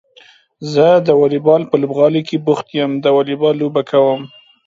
[0.73, 4.21] زه د واليبال په لوبغالي کې بوخت يم د واليبال لوبه کوم.